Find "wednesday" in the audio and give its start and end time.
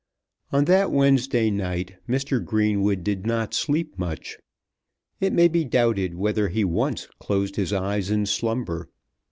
0.91-1.51